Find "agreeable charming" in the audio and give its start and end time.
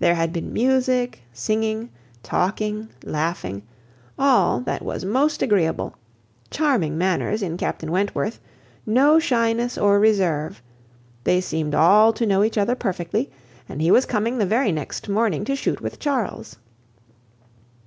5.40-6.98